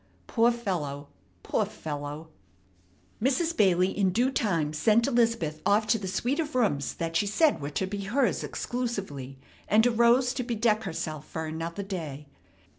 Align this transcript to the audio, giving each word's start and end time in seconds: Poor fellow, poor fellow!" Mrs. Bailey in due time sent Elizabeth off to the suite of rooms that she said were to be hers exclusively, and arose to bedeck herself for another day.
Poor 0.25 0.51
fellow, 0.51 1.09
poor 1.43 1.63
fellow!" 1.63 2.29
Mrs. 3.21 3.55
Bailey 3.55 3.95
in 3.95 4.09
due 4.09 4.31
time 4.31 4.73
sent 4.73 5.05
Elizabeth 5.05 5.61
off 5.63 5.85
to 5.85 5.99
the 5.99 6.07
suite 6.07 6.39
of 6.39 6.55
rooms 6.55 6.95
that 6.95 7.15
she 7.15 7.27
said 7.27 7.61
were 7.61 7.69
to 7.69 7.85
be 7.85 8.05
hers 8.05 8.43
exclusively, 8.43 9.37
and 9.67 9.85
arose 9.85 10.33
to 10.33 10.41
bedeck 10.43 10.85
herself 10.85 11.27
for 11.27 11.45
another 11.45 11.83
day. 11.83 12.25